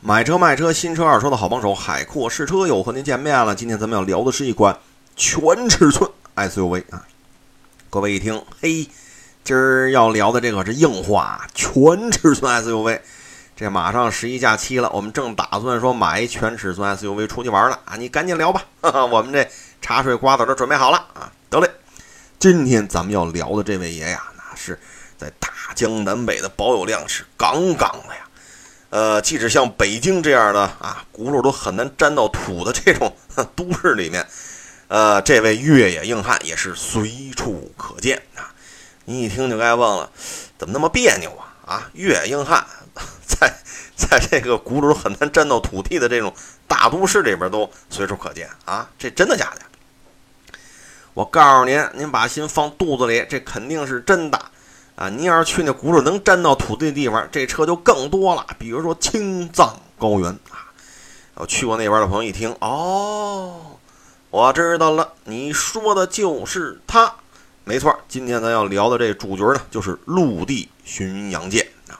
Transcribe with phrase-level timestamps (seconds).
[0.00, 3.52] 买车卖车，新车二手的好帮手，海阔试车又和您见面了。
[3.52, 4.78] 今天咱们要聊的是一款
[5.16, 7.04] 全尺寸 SUV 啊。
[7.90, 8.88] 各位一听，嘿，
[9.42, 13.00] 今儿要聊的这个是硬话，全尺寸 SUV。
[13.56, 17.96] 这马上十一假期了，我们正打算说买一全尺寸 SUV 出去玩了啊。
[17.96, 19.44] 你赶紧聊吧，哈哈，我们这
[19.82, 21.32] 茶水瓜子都准备好了啊。
[21.50, 21.68] 得嘞，
[22.38, 24.78] 今天咱们要聊的这位爷呀，那是
[25.16, 28.27] 在大江南北的保有量是杠杠的呀。
[28.90, 33.14] 呃，即使像北京这样的啊，轱辘都很难沾到土的这种
[33.54, 34.26] 都市里面，
[34.88, 38.54] 呃，这位越野硬汉也是随处可见啊。
[39.04, 40.10] 你一听就该问了，
[40.58, 41.56] 怎么那么别扭啊？
[41.66, 42.66] 啊，越野硬汉
[43.26, 43.54] 在
[43.94, 46.32] 在这个轱辘很难沾到土地的这种
[46.66, 48.88] 大都市里边都随处可见啊？
[48.98, 49.60] 这真的假的？
[51.12, 54.40] 我告诉您，您把心放肚子里，这肯定是真的。
[54.98, 58.44] 啊，你要是去那轱辘能沾到土地的地方，这车就更多了。
[58.58, 60.66] 比如说青藏高原啊，
[61.36, 63.78] 我去过那边的朋友一听，哦，
[64.30, 67.14] 我知道了，你说的就是它，
[67.62, 67.96] 没错。
[68.08, 71.94] 今天咱要聊的这主角呢，就是陆地巡洋舰啊。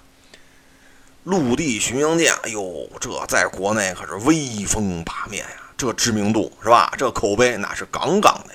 [1.23, 6.93] 陆地巡洋舰，哎呦，这在国内可是威风八面呀，这知名度是吧？
[6.99, 8.55] 这口碑那是杠杠的。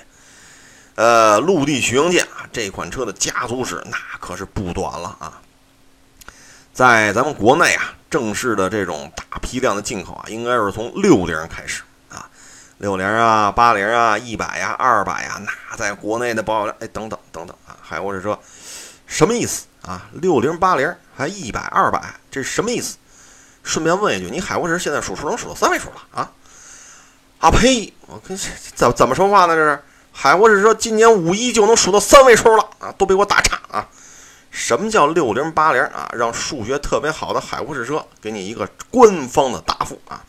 [0.96, 5.40] 呃，陆地巡洋舰啊，这款车的家族史那可是不短了啊。
[6.72, 12.28] 在咱们国内啊，正式的这种大批量的进口啊，应该是从六零开始啊，
[12.78, 18.38] 六零啊、八零啊、一百呀、二百呀，那在国内的保有量，哎，等等等等啊，海沃士车
[19.06, 20.08] 什么意思啊？
[20.12, 22.96] 六零、八零还一百、二百，这是什么意思？
[23.64, 26.30] 顺便问一句，你海沃士现在数数能数到三位数了啊？
[27.40, 27.92] 啊呸！
[28.06, 28.36] 我跟
[28.74, 29.56] 怎怎么说话呢？
[29.56, 29.82] 这是？
[30.16, 33.86] 海沃士车今年五一就能数到三位数了啊，都被我打岔啊！
[34.48, 36.08] 什么叫六零八零啊？
[36.14, 40.24] 让数学特别好的海沃士车给你一个官方的答复啊！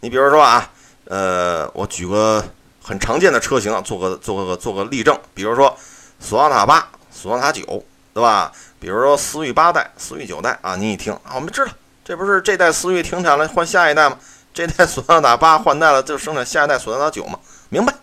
[0.00, 0.70] 你比如说啊，
[1.04, 2.42] 呃，我举个
[2.82, 5.76] 很常见的车型啊，做个做个做个例证，比如说
[6.18, 7.84] 索纳塔八、索纳塔九，
[8.14, 8.50] 对吧？
[8.80, 11.70] 比如说思域八代、思域九代啊，你一听啊，我们知道
[12.02, 14.16] 这不是这代思域停产了换下一代吗？
[14.54, 17.38] 这代索纳塔八换代了就生产下一代索纳塔九嘛？
[17.68, 17.94] 明白？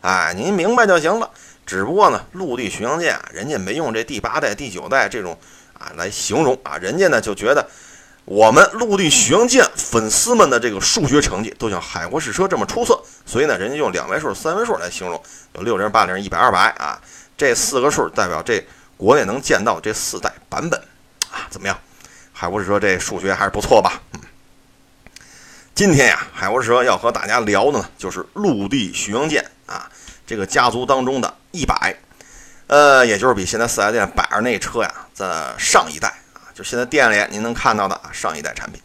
[0.00, 1.30] 哎，您明白就行了。
[1.66, 5.38] 只不过呢，陆地巡洋舰人家没用这第八代、第九代这种
[5.78, 7.68] 啊来形容啊，人家呢就觉得
[8.24, 15.22] 我们陆地巡洋舰粉丝们的这个数学成绩都像海阔试车这么出色，所以呢，人家用两位数、三位数来形容，
[15.54, 17.00] 有六零、八零、一百、二百啊，
[17.36, 18.66] 这四个数代表这
[18.96, 20.80] 国内能见到这四代版本
[21.30, 21.78] 啊，怎么样？
[22.32, 24.00] 海阔试车这数学还是不错吧？
[24.12, 24.20] 嗯。
[25.74, 29.88] 今天呀，海沃车要和大家聊的呢，就是陆地巡洋舰啊，
[30.26, 31.94] 这个家族当中的一百，
[32.66, 38.82] 呃，也就是比现在四 S 店摆着那车呀，在上一代啊，就现在店里您能看到的啊，上一代产品。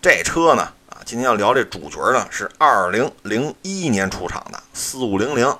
[0.00, 5.56] 这车呢，啊，今天要聊这主角呢，是二零零一年出厂的四五零零，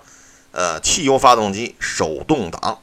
[0.50, 2.80] 呃，汽油发动机，手动挡。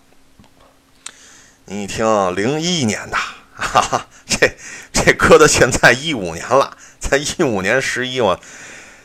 [1.66, 3.18] 你听，零一年的，
[3.54, 4.56] 哈哈，这
[4.94, 6.78] 这搁到现在一五年了。
[7.00, 8.40] 在一五年十一，我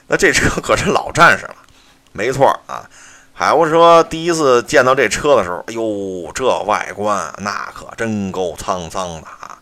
[0.09, 1.57] 那这车可是老战士了，
[2.15, 2.89] 没错啊。
[3.37, 9.59] 海沃车第一次见到这车的时候，哎呦，这外观那可真够沧桑的啊！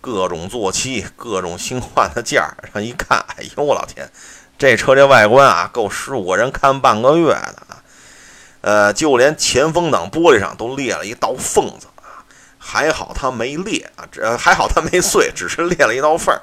[0.00, 4.08] 各种坐骑，各种新换的件儿，上一看，哎呦我老天，
[4.56, 7.82] 这车这外观啊，够十五个人看半个月的啊！
[8.60, 12.22] 呃，就连前风挡玻璃上都裂了一道缝子啊，
[12.56, 16.40] 还好它没裂啊，这还好它没碎，只是裂了一道缝儿。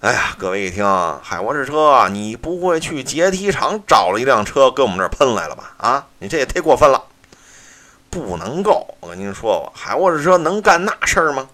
[0.00, 0.84] 哎呀，各位一听，
[1.22, 5.72] 海沃士车，你不会去解体厂找了一辆车跟我们这儿喷来了吧？
[5.78, 7.02] 啊，你这也忒过分了，
[8.10, 8.94] 不能够！
[9.00, 11.48] 我跟您说吧，海沃士车能干那事儿吗？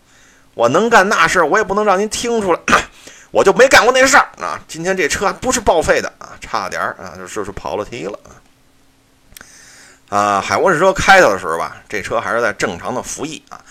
[0.54, 2.58] 我能干那事儿，我也不能让您听出来，
[3.30, 4.60] 我就没干过那事儿啊！
[4.66, 8.18] 今天这车不是报废的啊，差点儿啊，就是跑了题了
[10.10, 10.18] 啊！
[10.18, 13.61] 啊，海沃士车开它的时候吧，这车还是在正常的服役啊。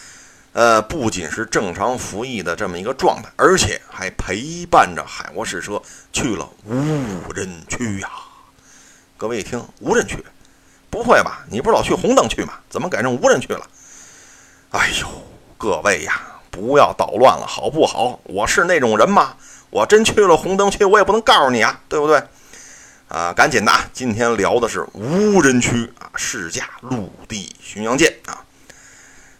[0.54, 5.82] 呃，不仅是正常服役的这么一个状态，而且还陪伴着海沃士车
[6.12, 8.10] 去了无人区呀！
[9.16, 10.18] 各位一听，无人区，
[10.90, 11.46] 不会吧？
[11.50, 12.56] 你不是老去红灯区吗？
[12.70, 13.66] 怎么改成无人区了？
[14.72, 15.08] 哎呦，
[15.58, 18.20] 各位呀，不要捣乱了，好不好？
[18.24, 19.36] 我是那种人吗？
[19.70, 22.22] 我真去了红灯区，我也不能告诉你啊，对不对？
[23.08, 28.44] 啊，赶紧的，今天聊的是无人区啊，试驾陆地巡洋舰啊。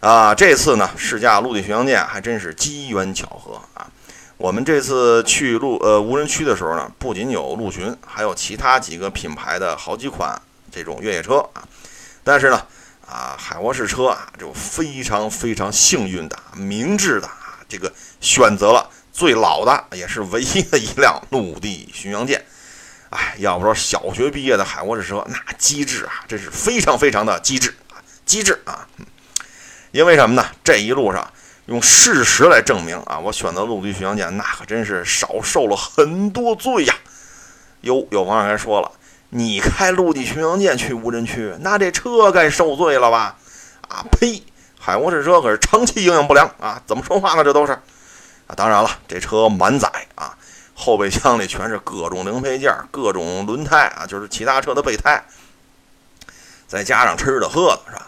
[0.02, 3.88] 啊，这次呢试驾陆地巡洋舰还真是机缘巧合啊！
[4.36, 11.62] 我们这次去陆呃无人区的时候呢，不仅有陆巡，还有其他几个品牌的好几款这种越野车啊。
[12.24, 12.66] 但是呢，
[13.08, 22.44] 啊海沃士车啊就非常非常幸运的、明智的啊，这个选择了最老的也是唯一的一辆陆地巡洋舰。
[23.12, 28.88] 哎，要不说小学毕业的海沃士车那机智啊，真是非常非常的机智啊，机智啊！
[29.92, 30.46] 因为什么呢？
[30.64, 31.32] 这一路上
[31.66, 36.96] 用事实来证明啊，我选择陆地巡洋舰那可真是少受了很多罪呀。
[37.82, 38.92] 有有网友还说了，
[39.30, 43.38] 你开陆地巡洋舰去无人区，那这车该受罪了吧？
[43.88, 44.44] 啊呸！
[44.80, 47.44] 海沃士车可是长期营养不良啊，怎么说话呢？
[47.44, 50.36] 这都是啊，当然了，这车满载啊。
[50.74, 55.24] 后备箱里全是各种零配件、各种轮胎啊，就是其他车的备胎，
[56.68, 58.01] 再加上吃的喝的，是吧？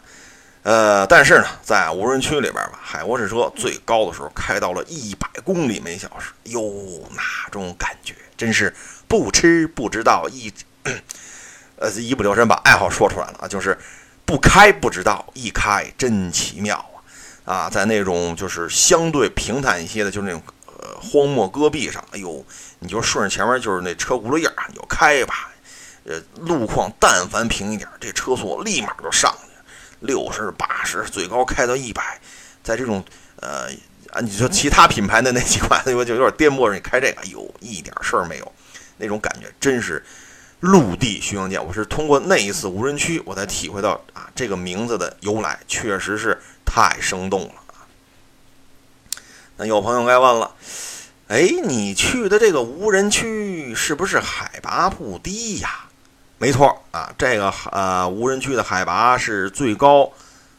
[0.63, 6.61] 呃，但是呢，在无人区里边吧，海沃士车最高的时候开到了一百公里每小时，哟，
[7.11, 8.73] 那种感觉真是
[9.07, 10.51] 不吃不知道，一
[11.77, 13.77] 呃一不留神把爱好说出来了啊，就是
[14.25, 16.77] 不开不知道，一开真奇妙
[17.45, 17.53] 啊！
[17.53, 20.41] 啊，在那种就是相对平坦一些的，就是那种。
[20.85, 22.45] 呃，荒漠戈壁上，哎呦，
[22.79, 25.49] 你就顺着前面就是那车轱辘印儿，你就开吧。
[26.03, 29.52] 呃，路况但凡平一点，这车速立马就上去，
[30.03, 32.19] 六十、八十，最高开到一百。
[32.61, 33.03] 在这种
[33.37, 33.67] 呃
[34.11, 38.51] 啊，你说其他品牌的那几款， 我就有点颠簸，你开这个，哎呦，一点事儿没有，
[38.97, 40.01] 那种感觉真是
[40.59, 41.65] 陆地巡洋舰。
[41.65, 47.55] 我是通过那一次无人区，我才体会到啊，这个名字的由来确实是太生动了。
[49.57, 50.55] 那有朋友该问了，
[51.27, 55.89] 哎，你去的这个无人区是不是海拔不低呀？
[56.43, 60.11] 没错啊，这个呃无人区的海拔是最高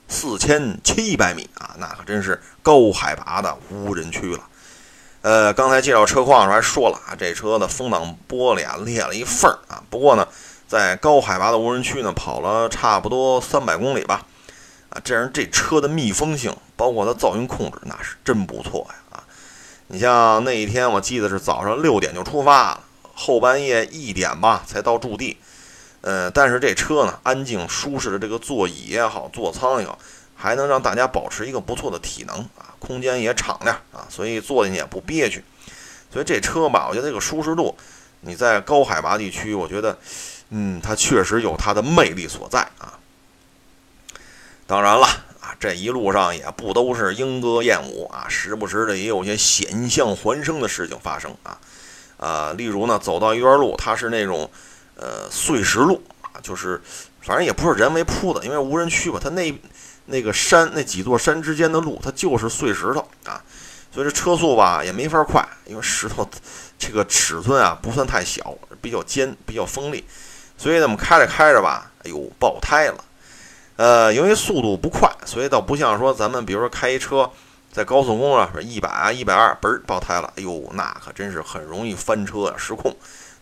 [0.09, 4.41] 四千七百米啊，那可真是高海拔的无人区了。
[5.21, 9.83] 呃，刚才介绍车况的时候还说了啊，这车的风挡玻璃啊裂了一缝儿啊。
[9.91, 10.27] 不过呢，
[10.67, 14.23] 在高海拔的无人区呢，跑了差不多三百公里吧。
[14.89, 19.19] 啊，这样这车的密封性，包括它噪音控制，那是真不错呀！
[19.19, 19.25] 啊，
[19.89, 22.81] 你像那一天，我记得是早上六点就出发了，
[23.13, 25.37] 后半夜一点吧才到驻地。
[26.06, 29.99] 呃，但是这车呢，安静舒适的这个座椅也好，座舱也好，
[30.37, 35.43] 还能让大家保持一个不错的体能啊，空间也敞亮啊，所以坐进去也不憋屈。
[36.12, 37.75] 所以这车吧，我觉得这个舒适度，
[38.21, 39.99] 你在高海拔地区，我觉得，
[40.51, 42.99] 嗯，它确实有它的魅力所在啊。
[44.67, 45.06] 当然了
[45.41, 51.59] 啊，这一路上也不都是莺歌燕舞啊，时不时的也有些险象环生的事情发生啊。
[52.19, 54.51] 啊，例如呢，走到一段路，它是那种
[54.96, 56.02] 呃碎石路
[56.32, 56.81] 啊，就是
[57.20, 59.52] 反正也不是人为铺的，因为无人区吧，它那
[60.06, 63.43] 那个山那几座山之间的路，它就是碎石头啊，
[63.93, 66.29] 所以这车速吧也没法快，因为石头
[66.79, 70.05] 这个尺寸啊不算太小，比较尖，比较锋利，
[70.58, 73.05] 所以呢，我们开着开着吧，哎呦，爆胎了。
[73.76, 77.29] 呃，由于速度不快，所以倒不像说咱们，比如说开一车
[77.73, 82.94] 在高速公路上说一百啊、一百二，嘣儿爆胎了，哎呦，那可真是很容易翻车呀，失控。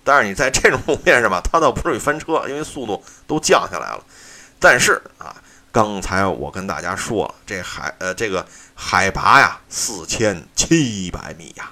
[0.04, 4.04] 但是你在这种路面上吧，它倒不至于翻车，因为速度都降下来了。
[4.58, 5.37] 但是啊，
[5.70, 11.70] 刚才我跟大家说了，这海呃这个海拔呀，四千七百米呀，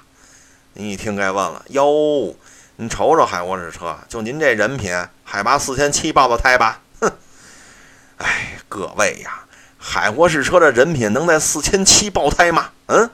[0.73, 2.35] 你一听该问了，哟，
[2.77, 4.93] 你瞅瞅海沃士车，就您这人品，
[5.23, 6.79] 海拔四千七爆的胎吧？
[6.99, 7.11] 哼
[8.17, 9.45] 哎，各位呀，
[9.77, 12.69] 海沃士车的人品能在四千七爆胎吗？
[12.87, 13.09] 嗯，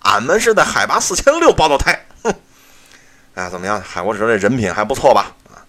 [0.00, 2.05] 俺们是在海拔四千六爆的胎。
[3.36, 3.78] 哎，怎么样？
[3.82, 5.30] 海沃士车这人品还不错吧？
[5.52, 5.60] 啊，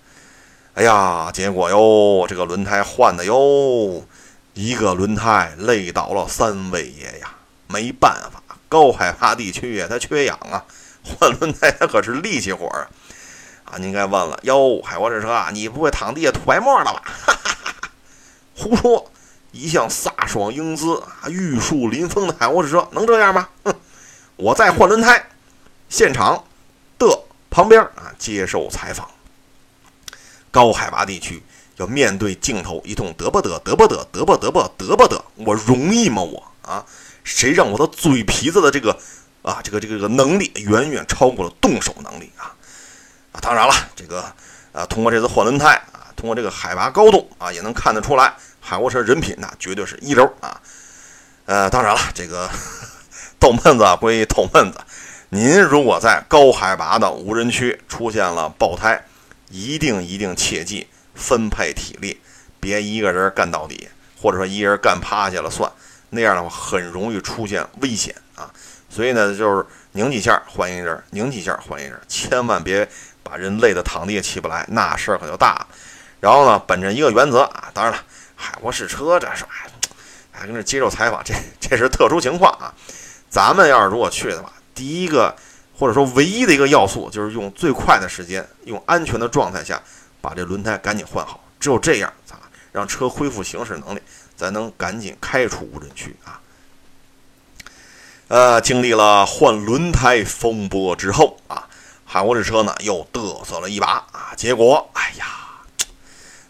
[0.75, 4.05] 哎呀，结果哟，这个轮胎换的哟，
[4.53, 7.29] 一个轮胎累倒了三位爷呀！
[7.67, 10.63] 没办法，高海拔地区呀，它缺氧啊，
[11.03, 12.87] 换轮胎它可是力气活啊！
[13.65, 17.01] 啊，您该问了，哟，海沃士车啊，你不会躺地下吐白沫了吧？
[17.27, 17.89] 哈哈哈。
[18.55, 19.11] 胡说！
[19.51, 23.49] 一向飒爽英姿啊，玉树临风的海沃士车能这样吗？
[23.65, 23.75] 哼！
[24.37, 25.27] 我在换轮胎，
[25.89, 26.45] 现场
[27.57, 29.09] 旁边啊，接受采访。
[30.51, 31.41] 高海拔地区
[31.77, 36.21] 要面对镜头一通得不得得不得得不得不得不得，我容易吗？
[36.21, 36.85] 我啊，
[37.23, 38.95] 谁让我的嘴皮子的这个
[39.41, 42.53] 啊，这个这个这个能力远远超过了动手能力啊！
[43.31, 44.21] 啊，当然了，这个
[44.71, 48.35] 啊，通过这次换轮胎啊，通过这个海拔高度啊，也能看得出来。
[48.61, 50.61] 海沃车人品那绝对是一流啊！
[51.45, 52.47] 呃，当然了，这个
[53.39, 54.79] 逗闷子归逗闷子，
[55.29, 59.03] 您如果在高海拔的无人区出现了爆胎，
[59.49, 62.17] 一定一定切记分配体力，
[62.61, 63.89] 别一个人干到底，
[64.21, 65.69] 或者说一人干趴下了算，
[66.11, 68.49] 那样的话很容易出现危险啊！
[68.89, 72.87] 所以呢，就是拧几下换一人，拧几下换一人，千万别
[73.21, 75.67] 把人累得躺地下起不来，那事儿可就大了。
[76.21, 77.99] 然后呢，本着一个原则啊，当然了。
[78.39, 79.43] 海博士车这是，
[80.31, 82.73] 还跟这接受采访，这这是特殊情况啊。
[83.29, 85.35] 咱们要是如果去的话，第一个
[85.75, 89.81] 或者说唯一的一个要素，就是用最快的时间，用安全的状态下
[90.21, 91.43] 把这轮胎赶紧换好。
[91.59, 92.37] 只有这样，啊，
[92.71, 94.01] 让车恢复行驶能力，
[94.35, 96.39] 咱能赶紧开出无人区啊。
[98.27, 101.67] 呃，经历了换轮胎风波之后啊，
[102.05, 105.25] 海沃这车呢又嘚瑟了一把啊，结果，哎呀，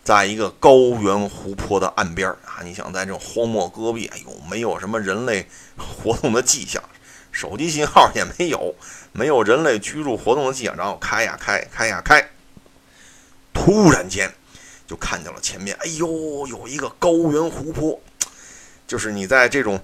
[0.04, 6.84] 在一个高原湖泊的岸边啊，你想在这种荒漠戈壁，哎呦，没有什么人类活动的迹象，
[7.38, 8.74] 手机信号也没有，
[9.12, 12.28] 没有人类居住活动的迹象，然后开呀开，开呀开，
[13.54, 14.34] 突然间
[14.88, 18.02] 就看见了前面，哎呦，有一个高原湖泊，
[18.88, 19.80] 就是你在这种。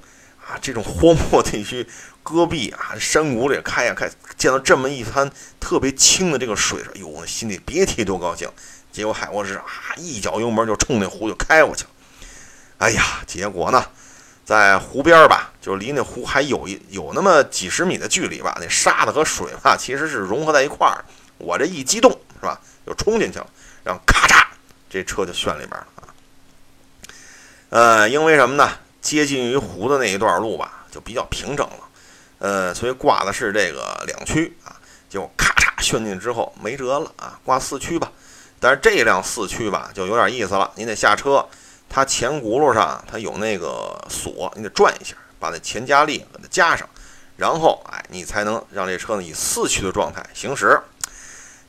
[0.45, 1.87] 啊，这种荒漠地区、
[2.21, 8.51] 戈壁啊、山谷里开呀开，见到这么一滩特别清的这个水，哎呦，我心里别提多高兴。
[8.91, 9.63] 结果海沃士啊，
[9.95, 11.89] 一脚油门就冲那湖就开过去了。
[12.79, 13.85] 哎呀，结果呢，
[14.45, 21.03] 在湖边吧，就离那湖还有一有那么几十米的距离吧，那沙子和水吧，其实是融合在一块儿。
[21.37, 23.47] 我这一激动是吧，就冲进去了，
[23.83, 24.45] 然后咔嚓，
[24.89, 26.03] 这车就陷里边了啊。
[27.69, 28.69] 呃，因为什么呢？
[29.01, 31.79] 接近于湖的那一段路吧，就比较平整了，
[32.39, 34.75] 呃，所以挂的是这个两驱啊，
[35.09, 38.09] 就咔嚓旋进之后没辙了啊，挂四驱吧。
[38.61, 41.45] 但是这辆四驱吧就有点意思了，你得下车，
[41.95, 46.89] 它前轱辘上它有那个锁，你得转一下，把那前加力给它加上，
[47.37, 50.81] 然后哎，你才能让这车呢以四驱的状态行驶。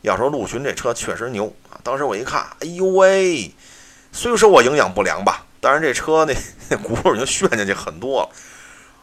[0.00, 3.54] 要说陆巡这车确实牛啊，当时我一看，哎呦喂，
[4.12, 5.44] 虽说我营养不良吧。
[5.60, 6.34] 但是，这车那
[6.70, 8.28] 那轱辘已经陷进去很多了。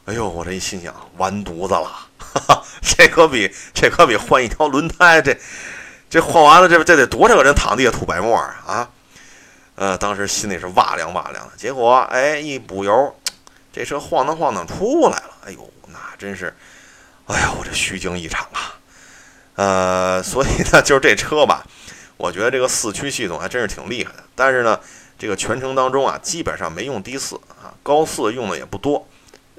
[0.05, 2.07] 哎呦，我这一心想，完犊子了！
[2.17, 5.37] 哈哈，这可比这可比换一条轮胎，这
[6.09, 8.63] 这换完了，这这得多少个人躺地下吐白沫啊！
[8.67, 8.89] 啊，
[9.75, 11.53] 呃，当时心里是哇凉哇凉的。
[11.57, 13.15] 结果，哎，一补油，
[13.71, 15.37] 这车晃荡晃荡出来了。
[15.45, 16.53] 哎呦，那真是，
[17.27, 18.79] 哎呦，我这虚惊一场啊！
[19.55, 21.65] 呃，所以呢，就是这车吧，
[22.17, 24.23] 我觉得这个四驱系统还真是挺厉害的。
[24.35, 24.79] 但是呢。
[25.19, 29.07] 这个全程当中啊，基本上没用低四啊，高四用的也不多，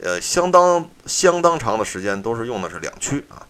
[0.02, 3.46] 呃，相当相当长的时间都是用的是两驱啊。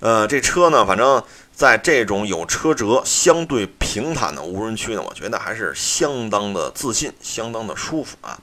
[0.00, 1.22] 呃，这车呢，反正
[1.54, 8.38] 在这种有车辙、相对平坦的无人区呢，我觉得还是相当的自信，相当的舒服啊。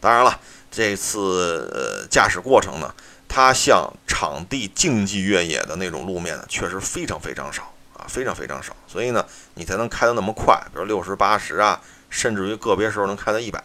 [0.00, 2.94] 当然了，这次呃驾驶过程呢，
[3.28, 7.70] 它像场地竞技越野的那种路面呢，确实非常非常少。
[7.96, 11.80] 啊，非常非常少，所以呢，你才能开得那么快，比如六十八十啊，
[12.10, 13.62] 甚至于个别时候能开到一百。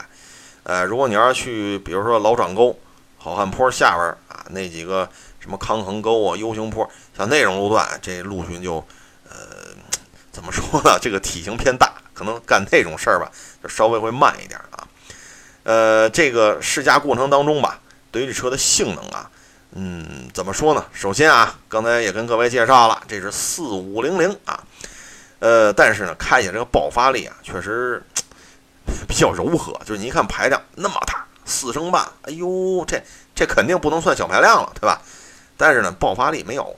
[0.61, 2.77] 呃，如果你要是去，比如说老转沟、
[3.17, 8.75] 好汉坡下边啊，那几个什么康衡沟啊、U 型坡，像那种路段，这陆巡就，
[9.29, 9.35] 呃，
[10.31, 10.97] 怎么说呢？
[11.01, 13.31] 这个体型偏大，可能干那种事儿吧，
[13.63, 14.87] 就稍微会慢一点啊。
[15.63, 17.79] 呃，这个试驾过程当中吧，
[18.11, 19.29] 对于这车的性能啊。
[19.71, 20.83] 嗯，怎么说呢？
[20.91, 24.63] 首先啊，刚才也跟各位介绍了，这是四五零零啊，
[25.37, 28.01] 呃，但是呢，开起来这个爆发力啊，确实
[29.07, 29.71] 比较柔和。
[29.85, 32.99] 就是你一看排量那么大，四升半，哎呦，这
[33.35, 34.99] 这肯定不能算小排量了，对吧？
[35.59, 36.73] 但是呢，爆发力没有，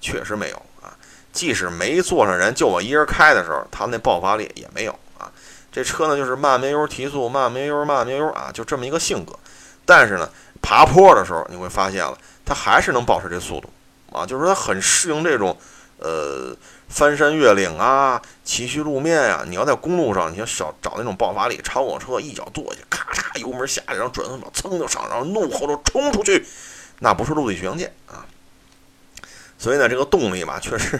[0.00, 0.96] 确实没有啊。
[1.32, 5.30] 即使没坐上人，就我一人开的时候，它那爆发力也没有啊。
[5.70, 9.38] 这车呢，就是慢绵油提速，慢绵油，慢绵油啊，就这么一个性格。
[9.84, 10.26] 但是呢，
[10.62, 12.16] 爬坡的时候你会发现了。
[12.44, 13.70] 它还是能保持这速度，
[14.10, 15.56] 啊，就是它很适应这种，
[15.98, 16.54] 呃，
[16.88, 19.44] 翻山越岭啊，崎岖路面呀。
[19.46, 26.44] 你要在公路上，你要找找那种爆发力，超过车一脚跺下，咔嚓油门下去，然后转速表噌就上，然后怒吼着冲出去，
[27.02, 28.24] 那不是陆地巡洋舰啊。
[29.58, 30.98] 所以呢，这个动力吧，确实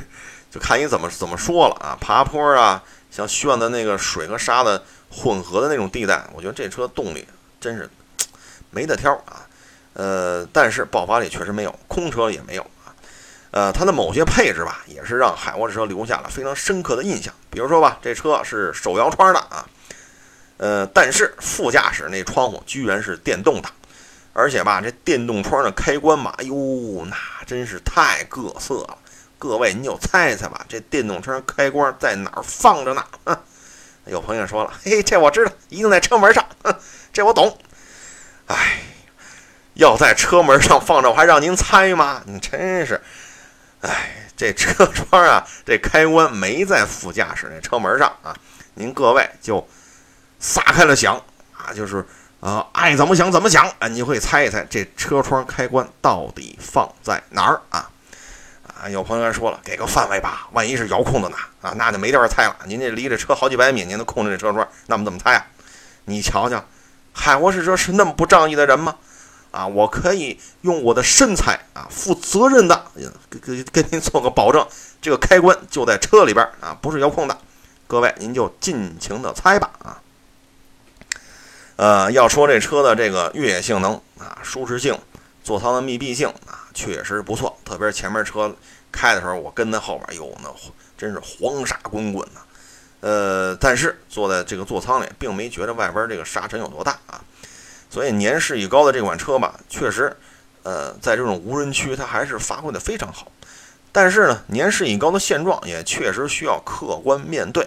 [0.51, 1.97] 就看你怎么怎么说了啊。
[2.01, 7.27] 爬坡啊，像炫的那个水和沙的混合的那种地带，我觉得这车动力
[7.61, 7.89] 真是
[8.71, 9.47] 没得挑啊。
[9.95, 12.95] 呃，但是爆发力确实没有，空车也没有啊。
[13.51, 17.33] 呃，它的某些配置吧，也是让海沃这车留下了非常深刻的印象。
[17.51, 19.67] 比如说吧，这车是手摇窗的啊，
[20.57, 23.69] 呃，但是副驾驶那窗户居然是电动的，
[24.33, 28.99] 而且吧，这电动窗的开关嘛，哎呦，那真是太各色了。
[29.39, 33.05] 各位，你就猜猜吧，这电动窗开关在哪儿放着呢？
[34.07, 36.47] 有朋友说了，嘿，这我知道，一定在车门上，
[37.13, 37.59] 这我懂。
[38.47, 38.83] 哎。
[39.75, 42.23] 要在车门上放着，我还让您猜吗？
[42.27, 43.01] 你真是，
[43.81, 48.37] 哎，这车 窗啊，这开关没在副驾驶那车门上啊。
[48.75, 49.67] 您各位就
[50.39, 51.17] 撒开了想
[51.57, 52.05] 啊，就是
[52.43, 53.87] 啊，爱怎么想怎么想啊。
[53.87, 57.89] 你会猜一猜这车窗开关到底放在哪儿啊？
[58.67, 61.37] 啊，有朋友说了，给个范围吧，万一是遥控的呢？
[61.61, 62.57] 啊，那就没地儿猜了。
[62.67, 65.47] 您这离这车好几百米，您能控制这车窗，那么怎么猜啊？
[66.07, 66.65] 你瞧瞧，
[67.13, 68.97] 海沃士车是那么不仗义的人吗？
[69.53, 72.87] 啊，我可以用我的身材啊，负责任的
[73.31, 74.67] 跟跟跟您做个保证，
[75.01, 77.39] 这个开关就在车里边啊，不是遥控的。
[77.87, 80.01] 各位您就尽情的猜吧啊。
[81.77, 84.97] 呃，要说这车的这个越野性能啊，舒适性，
[85.43, 87.59] 座舱的密闭性啊，确实不错。
[87.65, 88.55] 特别是前面车
[88.93, 90.49] 开的时候，我跟在后边，哟，那
[90.97, 92.41] 真是黄沙滚滚呐。
[93.01, 97.21] 呃，但是坐在这个座舱里，并没觉得外边这个沙尘有多大啊。
[97.91, 100.17] 所以年事已高的这款车吧，确实，
[100.63, 103.33] 呃，在这种无人区，它还是发挥的非常好。
[103.91, 107.67] 但是呢，年事已高的现状也确实需要客观面对。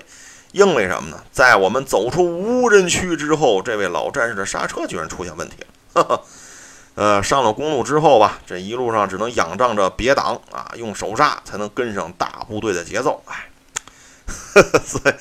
[0.51, 1.21] 因为什么呢？
[1.31, 5.57] 在我们走出无人区之后，这位老战士的刹车居然出现问题
[5.93, 6.21] 了。
[6.95, 13.21] 呃，上了公路之后吧，这一路上只能仰仗着别挡啊，用手刹才能跟上大部队的节奏。
[13.25, 13.49] 哎。
[14.83, 15.13] 所以，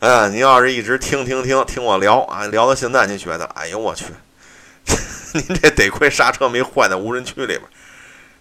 [0.00, 4.06] 哎，您要是一直听听听听我聊啊，聊到现在，您觉得，哎呦我去，
[5.34, 7.62] 您这得亏刹车没坏在无人区里边，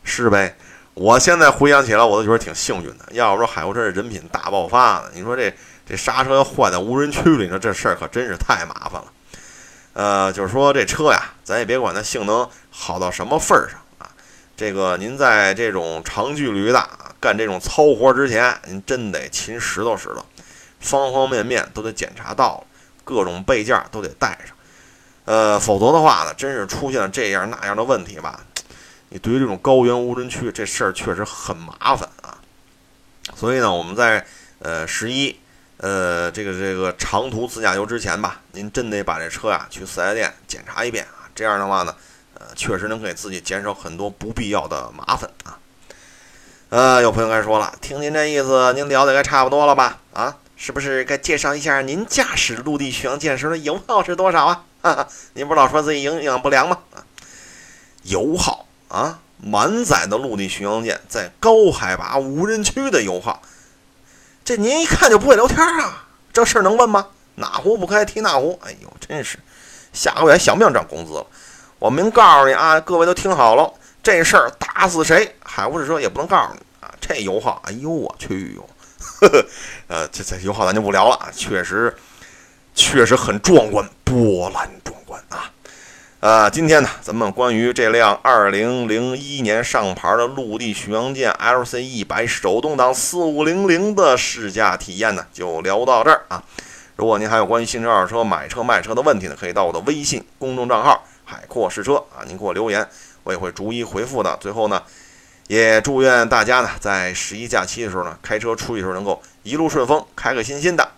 [0.04, 0.56] 是呗？
[0.96, 3.06] 我现在回想起来，我都觉得挺幸运的。
[3.12, 5.54] 要不说海沃车这人品大爆发呢，你说这
[5.86, 9.12] 这刹车要坏在无人区里，呢，这事儿可真是太麻烦了。
[9.94, 14.10] 呃，就是说这车呀，咱也别管它性能好到什么份儿上啊，
[14.58, 16.90] 这个您在这种长距离的。
[17.18, 20.22] 干这种糙活之前，您真得勤拾掇拾掇，
[20.80, 22.68] 方方面面都得检查到了，
[23.04, 24.56] 各种备件都得带上。
[25.24, 28.42] 呃，否则的话呢，真是出现了这样那样的问题吧，
[29.10, 32.38] 你对于这种高原无人区这事儿确实很麻烦啊。
[33.34, 34.24] 所以呢，我们在
[34.60, 35.36] 呃十一
[35.78, 41.28] 呃这个这个长途自驾游之前吧，您真得把这车呀去四 S 店检查一遍啊。
[41.36, 41.94] 这样的话呢，
[42.34, 45.60] 呃，确实能给自己减少很多不必要的麻烦啊。
[46.70, 50.00] 呃，有朋友该说了，听您这意思，您聊的该差不多了吧？
[50.14, 54.64] 啊，是不是该介绍一下您驾驶陆地巡洋舰时的油耗是多少啊？
[54.82, 56.80] 哈哈，您不是老说自己营养不良吗？
[56.96, 57.04] 啊，
[58.04, 63.42] 油耗啊，满载的陆地巡洋舰在高海拔无人区的油耗，
[64.46, 66.06] 这您一看就不会聊天啊？
[66.32, 67.08] 这事儿能问吗？
[67.34, 68.60] 哪壶不开提哪壶？
[68.64, 69.40] 哎呦，真是，
[69.92, 71.26] 下个月想不想涨工资了？
[71.80, 73.74] 我明告诉你啊，各位都听好了。
[74.04, 76.94] 这事儿打死谁，海沃士车也不能告诉你啊！
[77.02, 78.70] 这油耗，哎呦我去哟！
[79.20, 79.46] 呵呵，
[79.88, 81.98] 呃，这这油耗咱就不聊了，确实，
[82.76, 84.70] 确实很壮观，波澜！
[86.26, 96.44] 呃，今天呢，咱们关于这辆2001年上牌的陆地巡洋舰 LC 一百手动挡4500的试驾体验呢，就聊到这儿啊！
[96.96, 102.84] 如果您还有关于新车、二手车买车卖车的问题呢，可以到我的微信公众账号“海阔试车”啊，您给我留言。
[103.22, 104.36] 我也会逐一回复的。
[104.42, 104.82] 最后呢，
[105.46, 110.90] 也祝愿大家呢，在十一假期的时候呢，开车出去的时候能够一路顺风，开开心心的。